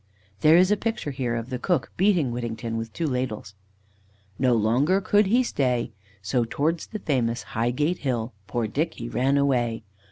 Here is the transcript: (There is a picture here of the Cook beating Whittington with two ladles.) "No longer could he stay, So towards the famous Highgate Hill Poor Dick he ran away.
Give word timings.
(There 0.39 0.57
is 0.57 0.71
a 0.71 0.77
picture 0.77 1.11
here 1.11 1.35
of 1.35 1.51
the 1.51 1.59
Cook 1.59 1.91
beating 1.95 2.31
Whittington 2.31 2.75
with 2.75 2.91
two 2.91 3.05
ladles.) 3.05 3.53
"No 4.39 4.55
longer 4.55 4.99
could 4.99 5.27
he 5.27 5.43
stay, 5.43 5.91
So 6.23 6.43
towards 6.43 6.87
the 6.87 6.97
famous 6.97 7.43
Highgate 7.53 7.99
Hill 7.99 8.33
Poor 8.47 8.65
Dick 8.65 8.95
he 8.95 9.09
ran 9.09 9.37
away. 9.37 9.83